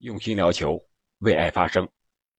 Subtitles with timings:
[0.00, 0.78] 用心聊球，
[1.20, 1.88] 为爱发声。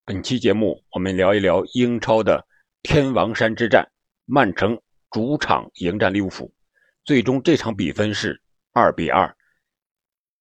[0.05, 2.47] 本期节目，我们聊一聊英超的
[2.83, 3.83] 天王山之战。
[4.25, 6.53] 曼城主场迎战利物浦，
[7.03, 8.39] 最终这场比分是
[8.73, 9.35] 二比二，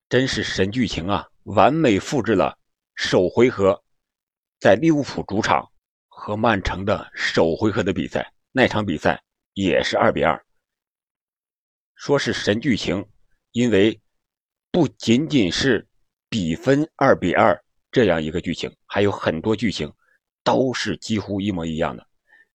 [0.07, 1.27] 真是神剧情啊！
[1.45, 2.55] 完美复制了
[2.93, 3.83] 首回合
[4.59, 5.67] 在利物浦主场
[6.07, 9.23] 和曼城的首回合的比赛，那场比赛
[9.53, 10.45] 也是二比二。
[11.95, 13.03] 说是神剧情，
[13.53, 13.99] 因为
[14.69, 15.86] 不仅仅是。
[16.29, 17.57] 比分二比二
[17.91, 19.91] 这样一个剧情，还有很多剧情
[20.43, 22.05] 都是几乎一模一样的。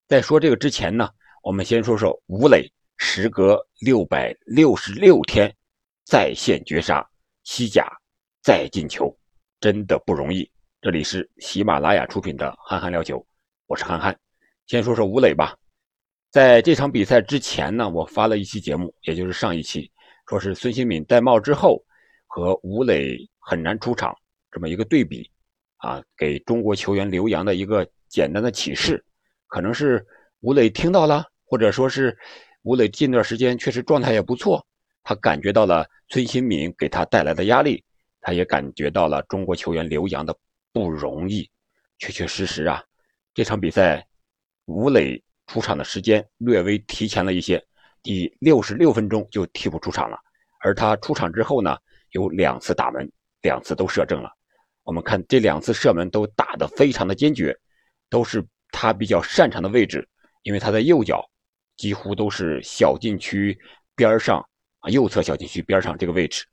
[0.07, 1.09] 在说这个之前呢，
[1.41, 5.53] 我们先说说吴磊，时隔六百六十六天
[6.05, 7.03] 再现绝杀，
[7.43, 7.91] 西甲
[8.43, 9.15] 再进球，
[9.59, 10.49] 真的不容易。
[10.81, 13.17] 这里是喜马拉雅出品的《憨憨聊球》，
[13.65, 14.15] 我是憨憨。
[14.67, 15.57] 先说说吴磊吧，
[16.29, 19.91] 在这场比赛之前呢，我发了一期节目，也就是上一期，
[20.27, 21.83] 说是孙兴敏戴帽之后
[22.27, 23.17] 和吴磊。
[23.45, 24.15] 很难出场，
[24.49, 25.29] 这么一个对比，
[25.77, 29.03] 啊，给中国球员留洋的一个简单的启示，
[29.47, 30.05] 可能是
[30.39, 32.17] 吴磊听到了，或者说是
[32.61, 34.65] 吴磊近段时间确实状态也不错，
[35.03, 37.83] 他感觉到了孙兴敏给他带来的压力，
[38.21, 40.33] 他也感觉到了中国球员留洋的
[40.71, 41.49] 不容易。
[41.99, 42.83] 确确实实啊，
[43.33, 44.05] 这场比赛
[44.65, 47.63] 吴磊出场的时间略微提前了一些，
[48.01, 50.17] 第六十六分钟就替补出场了，
[50.61, 51.77] 而他出场之后呢，
[52.11, 53.11] 有两次打门。
[53.43, 54.31] 两次都射正了，
[54.83, 57.55] 我们看这两次射门都打得非常的坚决，
[58.09, 60.07] 都是他比较擅长的位置，
[60.43, 61.21] 因为他的右脚，
[61.75, 63.57] 几乎都是小禁区
[63.95, 64.39] 边上
[64.79, 66.45] 啊，右侧小禁区边上这个位置。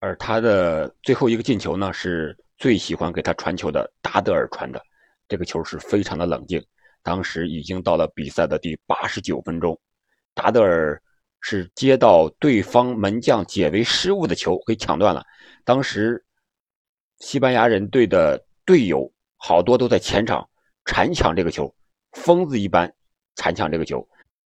[0.00, 4.82] 而他的最后一个进球呢，是最喜欢给他传球的达德尔传的，
[5.28, 6.60] 这个球是非常的冷静。
[7.04, 9.80] 当时已经到了比赛的第八十九分钟，
[10.34, 11.00] 达德尔
[11.40, 15.24] 是接到对方门将解围失误的球给抢断了，
[15.64, 16.20] 当时。
[17.22, 20.46] 西班牙人队的队友好多都在前场
[20.84, 21.72] 铲抢这个球，
[22.10, 22.92] 疯子一般
[23.36, 24.06] 铲抢这个球，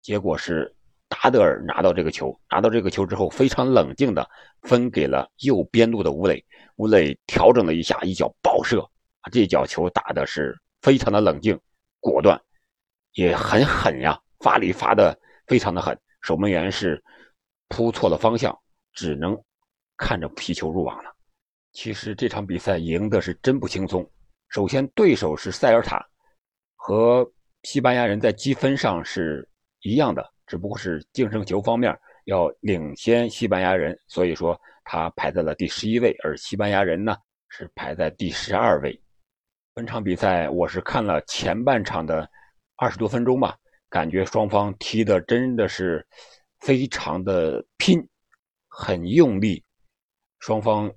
[0.02, 0.70] 结果是
[1.08, 4.28] 达德尔拿到这个球，拿到这个球之后非常冷静的
[4.64, 6.44] 分给了右边路的吴磊，
[6.76, 8.86] 吴磊调整了一下，一脚爆射，
[9.32, 11.58] 这脚球打的是非常的冷静、
[12.00, 12.38] 果断，
[13.14, 17.02] 也很狠呀，发力发的非常的狠，守门员是
[17.68, 18.56] 扑错了方向，
[18.92, 19.42] 只能
[19.96, 21.14] 看着皮球入网了。
[21.72, 24.08] 其实这场比赛赢的是真不轻松。
[24.48, 26.04] 首先，对手是塞尔塔，
[26.74, 27.30] 和
[27.62, 29.46] 西班牙人在积分上是
[29.80, 37.14] 一样的，只不过是净胜球方面要领先西班牙人，所以说他排在了第十一位，而西班牙人呢
[37.50, 38.98] 是排在第十二位。
[39.74, 42.28] 本场比赛我是看了前半场的
[42.76, 43.56] 二十多分钟吧，
[43.90, 46.04] 感觉双方踢的真的是
[46.60, 48.02] 非常的拼，
[48.66, 49.62] 很用力，
[50.40, 50.90] 双方。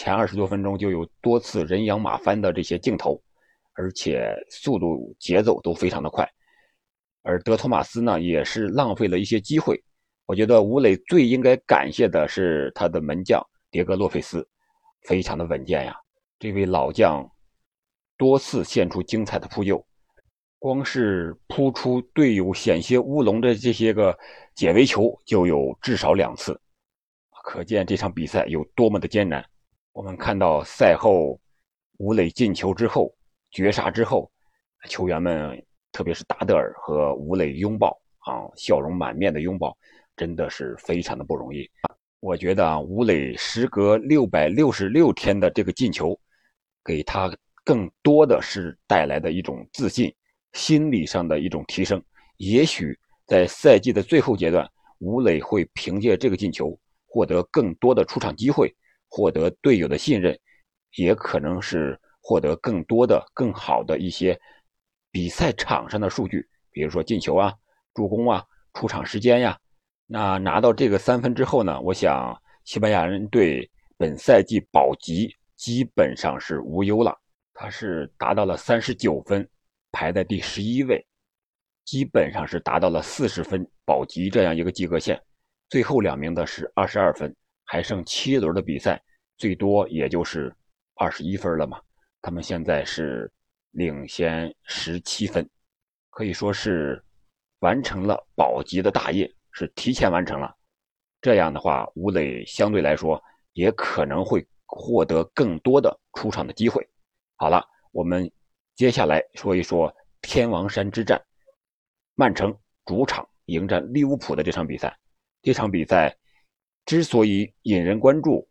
[0.00, 3.22] 前二十多分钟就有多次人仰马翻的这些镜头，
[3.74, 6.26] 而且速度节奏都非常的快。
[7.20, 9.78] 而德托马斯呢，也是浪费了一些机会。
[10.24, 14.48] 我觉得吴磊最应该感谢的是他的门将迭戈·洛佩斯，
[15.02, 15.94] 非常的稳健呀。
[16.38, 17.30] 这位老将
[18.16, 19.86] 多次献出精彩的扑救，
[20.58, 24.18] 光是扑出队友险些乌龙的这些个
[24.54, 26.58] 解围球就有至少两次，
[27.44, 29.44] 可见这场比赛有多么的艰难。
[30.00, 31.38] 我们看到赛后，
[31.98, 33.14] 吴磊进球之后，
[33.50, 34.32] 绝杀之后，
[34.88, 35.62] 球员们
[35.92, 39.76] 特别是达德尔和吴磊拥抱啊，笑容满面的拥抱，
[40.16, 41.68] 真的是非常的不容易。
[42.20, 46.18] 我觉得啊，吴磊时隔六百六十六天的这个进球，
[46.82, 47.30] 给他
[47.62, 50.10] 更多的是带来的一种自信，
[50.54, 52.02] 心理上的一种提升。
[52.38, 54.66] 也许在赛季的最后阶段，
[55.00, 56.74] 吴磊会凭借这个进球
[57.06, 58.74] 获得更多的出场机会。
[59.10, 60.38] 获得队友的信任，
[60.96, 64.40] 也可能是获得更多的、更好的一些
[65.10, 67.52] 比赛场上的数据，比如说进球啊、
[67.92, 69.58] 助攻啊、出场时间呀。
[70.06, 77.12] 那拿到这个三分之后呢，我想西班牙人队本赛季保级基本上是无忧了。
[77.52, 79.46] 他是达到了三十九分，
[79.92, 81.04] 排在第十一位，
[81.84, 85.20] 基本上是达到了四十分保级这样一个及格线。
[85.68, 87.34] 最后两名的是二十二分。
[87.72, 89.00] 还剩七轮的比赛，
[89.36, 90.52] 最多也就是
[90.96, 91.80] 二十一分了嘛。
[92.20, 93.32] 他们现在是
[93.70, 95.48] 领先十七分，
[96.10, 97.00] 可以说是
[97.60, 100.52] 完成了保级的大业，是提前完成了。
[101.20, 103.22] 这样的话，吴磊相对来说
[103.52, 106.84] 也可能会获得更多的出场的机会。
[107.36, 108.28] 好了，我们
[108.74, 111.24] 接下来说一说天王山之战，
[112.16, 112.52] 曼城
[112.84, 114.98] 主场迎战利物浦的这场比赛。
[115.40, 116.12] 这场比赛。
[116.86, 118.48] 之所以引人关注，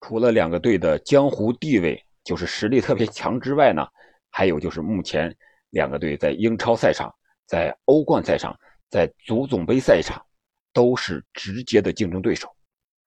[0.00, 3.86] 除了两个队的江湖地位就是实力特别强之外呢，
[4.30, 5.34] 还有就是目前
[5.70, 7.14] 两个队在英超赛场、
[7.46, 8.58] 在欧冠赛场、
[8.90, 10.24] 在足总杯赛场
[10.72, 12.48] 都是直接的竞争对手。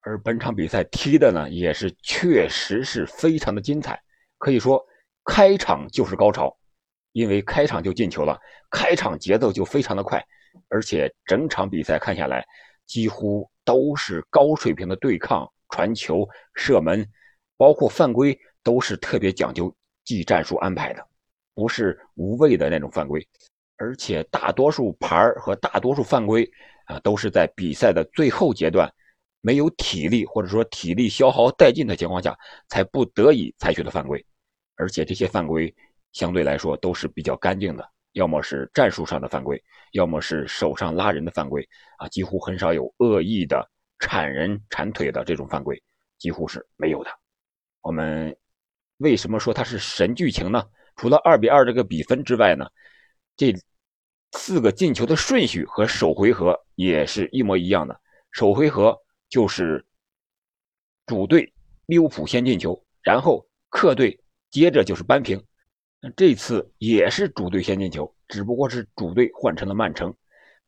[0.00, 4.00] 而本场比赛踢的呢，也是确实是非常的精彩，
[4.38, 4.84] 可以说
[5.24, 6.56] 开场就是高潮，
[7.12, 8.36] 因为开场就进球了，
[8.70, 10.20] 开场节奏就非常的快，
[10.68, 12.44] 而且整场比赛看下来，
[12.92, 17.08] 几乎都是高水平的对抗、传球、射门，
[17.56, 19.74] 包括犯规都是特别讲究
[20.04, 21.02] 技战术安排的，
[21.54, 23.26] 不是无谓的那种犯规，
[23.78, 26.46] 而且大多数牌和大多数犯规
[26.84, 28.92] 啊，都是在比赛的最后阶段。
[29.40, 32.38] 没有体力或者说体力消耗殆尽的情况下，
[32.68, 34.22] 才不得已采取的犯规，
[34.76, 35.74] 而且这些犯规
[36.12, 39.62] 相对来说都是比较干净的，要么是战术上的犯规，
[39.92, 41.68] 要么是手上拉人的犯规
[41.98, 43.68] 啊，几乎很少有恶意的
[43.98, 45.82] 铲人铲腿的这种犯规，
[46.18, 47.10] 几乎是没有的。
[47.80, 48.36] 我们
[48.98, 50.64] 为什么说它是神剧情呢？
[50.96, 52.66] 除了二比二这个比分之外呢，
[53.36, 53.54] 这
[54.32, 58.00] 四个进球的顺序和首回合也是一模一样的，
[58.30, 58.96] 首回合。
[59.32, 59.82] 就是
[61.06, 61.50] 主队
[61.86, 65.42] 利物浦先进球，然后客队接着就是扳平。
[66.04, 70.12] 那这次也是主队先进球，只不过是主队换成了曼城。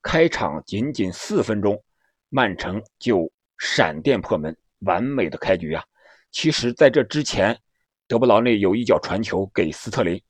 [0.00, 1.82] 开场仅仅四分钟，
[2.28, 3.28] 曼城就
[3.58, 5.82] 闪电破门，完美的开局啊！
[6.30, 7.58] 其实，在这之前，
[8.06, 10.22] 德布劳内有一脚传球给斯特林，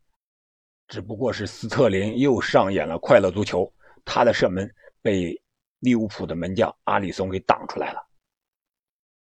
[0.89, 3.71] 只不过是斯特林又上演了快乐足球，
[4.07, 4.73] 他的射门
[5.03, 5.39] 被
[5.81, 8.01] 利物浦的门将阿里松给挡出来了。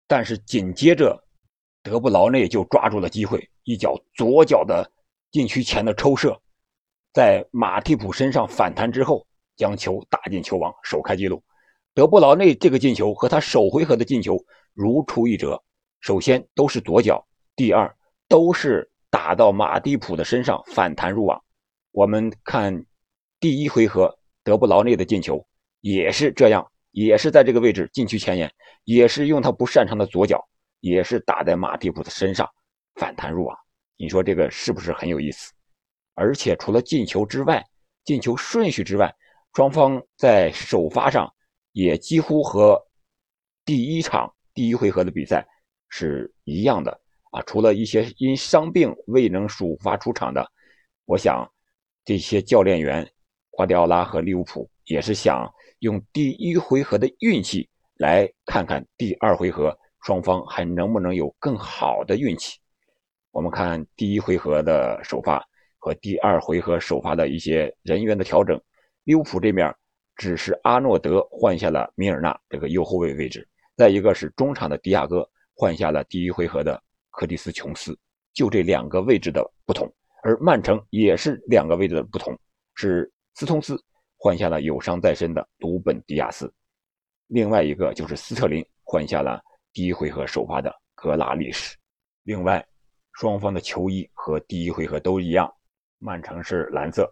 [0.07, 1.21] 但是紧接着，
[1.81, 4.89] 德布劳内就抓住了机会，一脚左脚的
[5.33, 6.39] 禁区前的抽射，
[7.11, 9.25] 在马蒂普身上反弹之后，
[9.55, 11.43] 将球打进球网，首开纪录。
[11.95, 14.37] 德布劳内这个进球和他首回合的进球
[14.75, 15.59] 如出一辙，
[16.01, 17.91] 首先都是左脚，第二
[18.27, 21.43] 都是打到马蒂普的身上反弹入网。
[21.91, 22.85] 我们看
[23.39, 25.43] 第一回合德布劳内的进球
[25.81, 26.65] 也是这样。
[26.91, 28.53] 也是在这个位置禁区前沿，
[28.83, 30.47] 也是用他不擅长的左脚，
[30.79, 32.47] 也是打在马蒂普的身上
[32.93, 33.57] 反弹入网。
[34.03, 35.53] 你说这个是不是很有意思？
[36.13, 37.65] 而且除了进球之外，
[38.03, 39.09] 进球顺序之外，
[39.53, 41.33] 双方在首发上
[41.71, 42.77] 也几乎和
[43.63, 45.47] 第一场第一回合的比赛
[45.87, 46.91] 是一样的
[47.31, 47.41] 啊。
[47.43, 50.45] 除了一些因伤病未能首发出场的，
[51.05, 51.49] 我想
[52.03, 53.09] 这些教练员
[53.51, 55.49] 瓜迪奥拉和利物浦也是想。
[55.79, 62.57] 用第一回合的运气来看看第二回合双方还能不能有更好的运气。
[63.33, 65.43] 我们看第一回合的首发
[65.79, 68.61] 和第二回合首发的一些人员的调整。
[69.05, 69.73] 利物浦这面
[70.15, 73.45] 只是阿诺德换下了米尔纳这个右后卫位置，
[73.75, 77.97] 再一个是中场的迪亚哥换下了第一回合的柯蒂斯琼斯，
[78.33, 79.91] 就这两个位置的不同。
[80.21, 82.37] 而曼城也是两个位置的不同，
[82.75, 83.83] 是斯通斯。
[84.15, 86.53] 换下了有伤在身的鲁本·迪亚斯，
[87.27, 89.41] 另外一个就是斯特林换下了
[89.73, 91.75] 第一回合首发的格拉利什。
[92.23, 92.65] 另外，
[93.13, 95.51] 双方的球衣和第一回合都一样，
[95.99, 97.09] 曼城是蓝色，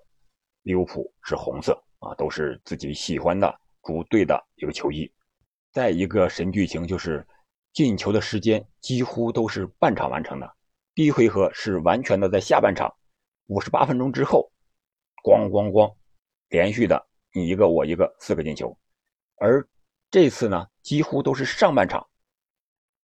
[0.63, 5.11] 利物浦是红色啊，都是自己喜欢的主队的一个球衣。
[5.71, 7.25] 再一个神剧情就是
[7.71, 10.53] 进球的时间几乎都是半场完成的，
[10.93, 12.93] 第一回合是完全的在下半场
[13.47, 14.51] 五十八分钟之后，
[15.23, 15.95] 咣咣咣。
[16.49, 18.77] 连续的你一个我一个四个进球，
[19.37, 19.65] 而
[20.09, 22.05] 这次呢几乎都是上半场，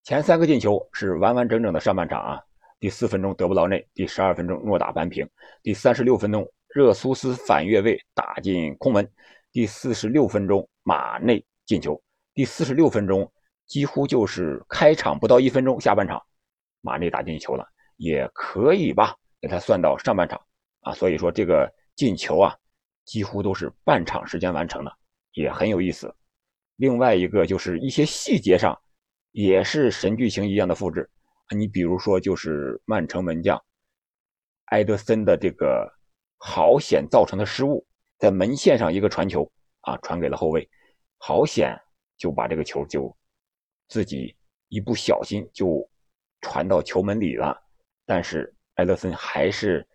[0.02, 2.44] 前三个进球是完完整整的上半场啊。
[2.80, 5.28] 第四分钟德布劳内，第十二分钟诺打扳平，
[5.62, 9.10] 第三十六分钟热苏斯反越位打进空门，
[9.52, 12.00] 第四十六分钟马内进球，
[12.34, 13.30] 第四十六分钟
[13.66, 16.22] 几乎就是开场不到一分钟下半场，
[16.80, 17.66] 马内打进球了，
[17.96, 20.40] 也可以吧，给他算到上半场
[20.80, 20.92] 啊。
[20.92, 22.54] 所以说这个进球啊。
[23.08, 24.92] 几乎都是半场时间完成的，
[25.32, 26.14] 也很有意思。
[26.76, 28.78] 另外一个就是一些细节上，
[29.30, 31.08] 也是神剧情一样的复制。
[31.56, 33.62] 你比如说，就是曼城门将
[34.66, 35.90] 埃德森的这个
[36.36, 37.86] 好险造成的失误，
[38.18, 39.50] 在门线上一个传球
[39.80, 40.68] 啊，传给了后卫，
[41.16, 41.74] 好险
[42.16, 43.16] 就把这个球就
[43.88, 44.36] 自己
[44.68, 45.88] 一不小心就
[46.40, 47.58] 传到球门里了。
[48.04, 49.86] 但是埃德森还是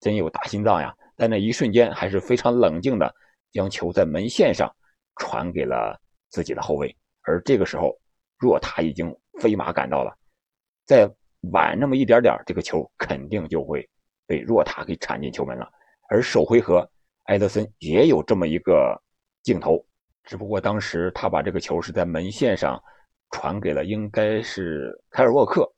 [0.00, 0.94] 真有大心脏呀。
[1.16, 3.14] 在那一瞬间，还是非常冷静的，
[3.52, 4.74] 将球在门线上
[5.16, 6.00] 传给了
[6.30, 6.96] 自己的后卫。
[7.22, 7.94] 而这个时候，
[8.38, 10.16] 若塔已经飞马赶到了，
[10.90, 11.08] 再
[11.52, 13.88] 晚那么一点点，这个球肯定就会
[14.26, 15.70] 被若塔给铲进球门了。
[16.08, 16.84] 而首回合，
[17.26, 19.00] 埃德森也有这么一个
[19.44, 19.86] 镜头，
[20.24, 22.82] 只不过当时他把这个球是在门线上
[23.30, 25.72] 传给了应该是凯尔沃克。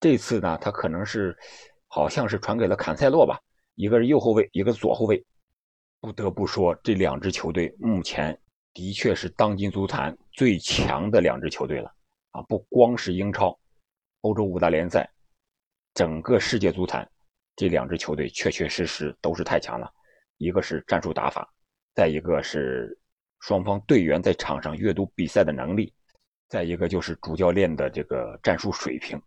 [0.00, 1.38] 这次呢，他可能是
[1.86, 3.38] 好像是传给了坎塞洛吧，
[3.76, 5.24] 一个是右后卫，一个左后卫。
[6.00, 8.36] 不得不说，这两支球队目前
[8.74, 11.94] 的确是当今足坛最强的两支球队了
[12.32, 12.42] 啊！
[12.48, 13.56] 不光是英超、
[14.22, 15.08] 欧洲五大联赛，
[15.94, 17.08] 整个世界足坛，
[17.54, 19.88] 这两支球队确确实实都是太强了。
[20.38, 21.48] 一个是战术打法，
[21.94, 22.98] 再一个是
[23.40, 25.92] 双方队员在场上阅读比赛的能力，
[26.48, 29.20] 再一个就是主教练的这个战术水平，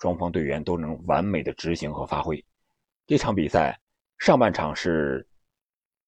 [0.00, 2.44] 双方队员都能完美的执行和发挥。
[3.06, 3.80] 这场比赛
[4.18, 5.26] 上半场是。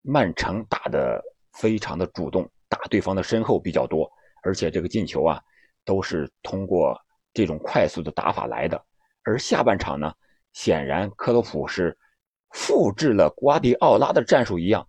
[0.07, 1.19] 曼城打的
[1.55, 4.07] 非常的主动，打对方的身后比较多，
[4.43, 5.41] 而且这个进球啊，
[5.83, 6.95] 都是通过
[7.35, 8.83] 这种快速的打法来的。
[9.25, 10.11] 而下半场呢，
[10.55, 11.95] 显然克洛普是
[12.53, 14.87] 复制了瓜迪奥拉的战术一样，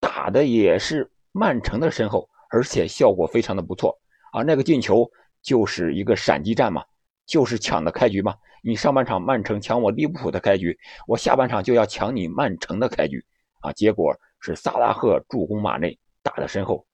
[0.00, 3.96] 打的也是曼城的身后，而且效果非常的不错
[4.32, 4.42] 啊。
[4.42, 5.08] 那个进球
[5.42, 6.82] 就是一个闪击战嘛，
[7.26, 8.34] 就是抢的开局嘛。
[8.62, 10.76] 你上半场曼城抢我利物浦的开局，
[11.06, 13.24] 我下半场就要抢你曼城的开局
[13.60, 14.12] 啊，结果。
[14.46, 16.86] 是萨拉赫助攻马内打的身后，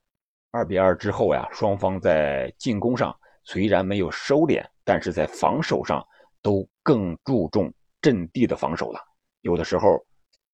[0.52, 3.12] 二比二之后呀，双方在进攻上
[3.44, 6.06] 虽然没有收敛，但是在防守上
[6.42, 9.00] 都更注重阵地的防守了。
[9.40, 10.04] 有的时候，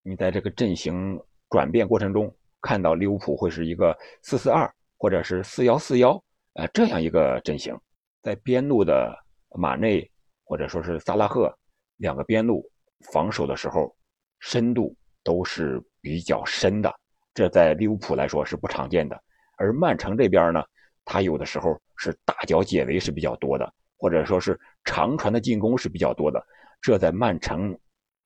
[0.02, 6.22] 你在这个阵型转变过程中，看到利物浦会是一个四四二或者是四幺四幺，
[6.54, 7.78] 呃，这样一个阵型，
[8.22, 9.16] 在边路的
[9.50, 10.10] 马内
[10.44, 11.52] 或者说是萨拉赫
[11.96, 12.68] 两个边路
[13.12, 13.94] 防守的时候，
[14.40, 15.82] 深度都是。
[16.06, 16.94] 比较深的，
[17.34, 19.20] 这在利物浦来说是不常见的。
[19.58, 20.62] 而曼城这边呢，
[21.06, 26.46] 他有的时候是大脚解围是比较多的，或者说是长传的进攻是比较多的，
[26.82, 27.74] 这在曼城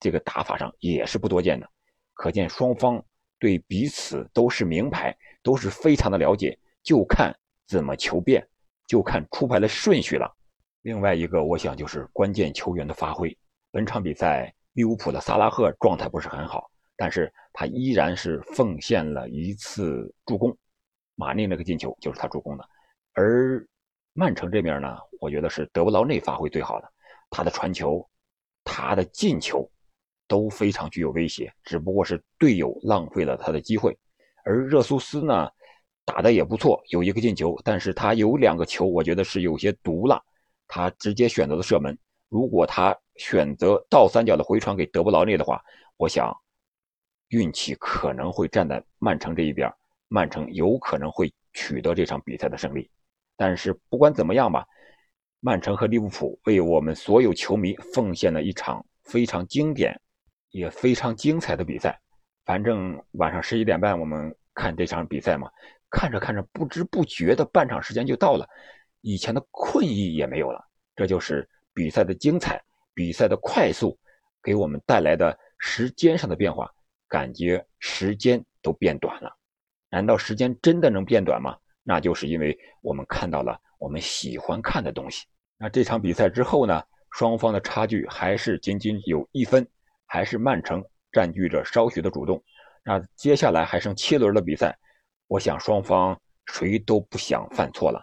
[0.01, 1.71] 这个打法上也是不多见的。
[2.15, 3.01] 可见双方
[3.39, 7.33] 对彼此都是名牌，都是非常的了解，就看
[7.69, 8.45] 怎么求变，
[8.89, 10.29] 就看出牌的顺序了。
[10.83, 13.37] 另外一个，我想就是关键球员的发挥。
[13.71, 16.71] 本场比赛，利物浦的萨拉赫状态不是很好。
[16.97, 20.55] 但是他依然是奉献了一次助攻，
[21.21, 22.67] 马内那个进球就是他助攻的。
[23.12, 23.62] 而
[24.15, 26.91] 曼城这边呢，我觉得是德布劳内发挥最好的，
[27.29, 28.09] 他的传球、
[28.65, 29.71] 他的进球
[30.27, 33.95] 都非常具有威胁，只不过是队友浪费了他的机会。
[34.47, 35.47] 而热苏斯呢，
[36.07, 40.25] 打的也不错，有一个进球，但是他有两个球，我觉得是有些毒了，
[40.67, 41.95] 他直接选择了射门。
[42.31, 45.62] 如果他选择倒三角的回传给德布劳内的话，
[45.99, 46.35] 我想。
[47.31, 49.73] 运气可能会站在曼城这一边，
[50.11, 52.90] 曼城有可能会取得这场比赛的胜利。
[53.37, 54.67] 但是不管怎么样吧，
[55.40, 59.99] 曼城和利物浦为我们所有球迷奉献了一场非常经典、
[60.50, 61.99] 也非常精彩的比赛。
[62.45, 65.49] 反正晚上十一点半我们看这场比赛嘛，
[65.88, 68.47] 看着看着不知不觉的半场时间就到了，
[69.02, 70.62] 以前的困意也没有了。
[70.97, 72.61] 这就是比赛的精彩，
[72.93, 73.97] 比赛的快速
[74.43, 76.69] 给我们带来的时间上的变化。
[77.09, 79.37] 感觉时间都变短了，
[79.91, 81.57] 难道时间真的能变短吗？
[81.83, 85.27] 那就是因为我们看到了我们喜欢看的东西。
[85.59, 86.83] 那这场比赛之后呢？
[87.11, 89.67] 双方的差距还是仅仅有一分，
[90.07, 90.81] 还是曼城
[91.11, 92.41] 占据着稍许的主动。
[92.85, 94.79] 那接下来还剩七轮的比赛，
[95.27, 96.17] 我想双方
[96.47, 98.01] 谁都不想犯错了。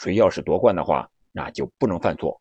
[0.00, 2.40] 谁要是夺冠的话，那就不能犯错。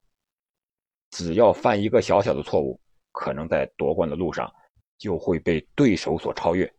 [1.11, 2.79] 只要犯一个小小的错误，
[3.11, 4.49] 可能在夺冠的路上。
[4.97, 6.73] 就会被对手所超越。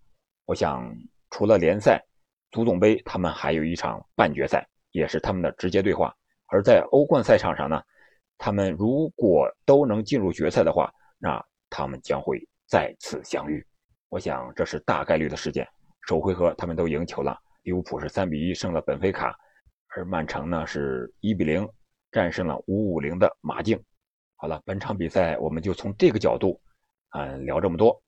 [0.47, 0.91] 我想，
[1.29, 2.03] 除了联赛、
[2.57, 6.11] 足总杯，他们还有一场半决赛，也是他们的直接对话。
[6.47, 7.83] 而在欧冠赛场上呢，
[8.39, 13.63] 他们如果都能进入决赛的话，那他们将会再次相遇。
[14.09, 15.69] 我想这是大概率的事件。
[16.09, 19.37] 首回合他们都赢球了，利物浦是三比一胜了本菲卡，
[19.89, 21.69] 而曼城呢是一比零
[22.11, 23.79] 战胜了五五零的马竞。
[24.37, 26.59] 好了，本场比赛我们就从这个角度，
[27.11, 28.03] 嗯，聊这么多。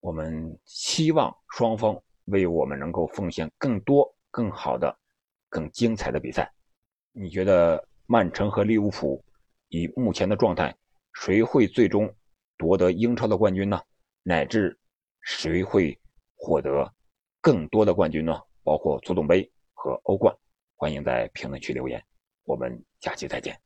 [0.00, 4.96] 我们希望双方为我们能够奉献更多、更好的、
[5.48, 6.50] 更精彩的比赛。
[7.12, 9.24] 你觉得曼城和利物浦
[9.68, 10.74] 以目前的状态，
[11.12, 12.12] 谁会最终
[12.56, 13.80] 夺得英超的冠军呢？
[14.22, 14.78] 乃至
[15.22, 15.98] 谁会
[16.34, 16.90] 获得
[17.40, 18.40] 更多的冠军呢？
[18.62, 20.34] 包括足总杯和欧冠。
[20.76, 22.02] 欢迎在评论区留言，
[22.44, 23.58] 我们下期再见。